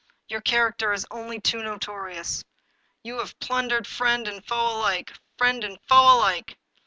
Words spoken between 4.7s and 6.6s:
alike— friend and foe alike